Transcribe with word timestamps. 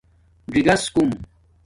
ِژِگس 0.53 0.83
کُوم 0.93 1.09